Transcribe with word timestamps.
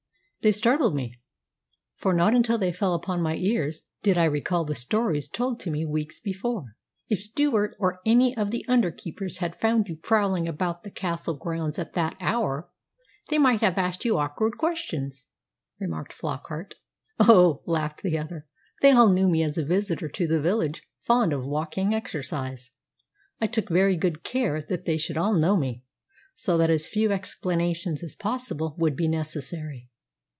They 0.43 0.51
startled 0.51 0.95
me, 0.95 1.19
for 1.97 2.13
not 2.15 2.33
until 2.33 2.57
they 2.57 2.73
fell 2.73 2.95
upon 2.95 3.21
my 3.21 3.35
ears 3.35 3.83
did 4.01 4.17
I 4.17 4.23
recall 4.25 4.65
the 4.65 4.73
stories 4.73 5.27
told 5.27 5.59
to 5.59 5.69
me 5.69 5.85
weeks 5.85 6.19
before." 6.19 6.75
"If 7.09 7.21
Stewart 7.21 7.75
or 7.77 7.99
any 8.07 8.35
of 8.35 8.49
the 8.49 8.65
under 8.67 8.89
keepers 8.89 9.37
had 9.37 9.55
found 9.55 9.87
you 9.87 9.95
prowling 9.95 10.47
about 10.47 10.81
the 10.81 10.89
Castle 10.89 11.35
grounds 11.35 11.77
at 11.77 11.93
that 11.93 12.17
hour 12.19 12.71
they 13.29 13.37
might 13.37 13.61
have 13.61 13.77
asked 13.77 14.03
you 14.03 14.17
awkward 14.17 14.57
questions," 14.57 15.27
remarked 15.79 16.11
Flockart. 16.11 16.73
"Oh," 17.19 17.61
laughed 17.67 18.01
the 18.01 18.17
other, 18.17 18.47
"they 18.81 18.89
all 18.89 19.09
know 19.09 19.27
me 19.29 19.43
as 19.43 19.59
a 19.59 19.63
visitor 19.63 20.09
to 20.09 20.25
the 20.25 20.41
village 20.41 20.81
fond 21.01 21.33
of 21.33 21.45
walking 21.45 21.93
exercise. 21.93 22.71
I 23.39 23.45
took 23.45 23.69
very 23.69 23.95
good 23.95 24.23
care 24.23 24.59
that 24.69 24.85
they 24.85 24.97
should 24.97 25.17
all 25.17 25.35
know 25.35 25.55
me, 25.55 25.83
so 26.33 26.57
that 26.57 26.71
as 26.71 26.89
few 26.89 27.11
explanations 27.11 28.01
as 28.01 28.15
possible 28.15 28.73
would 28.79 28.95
be 28.95 29.07
necessary. 29.07 29.89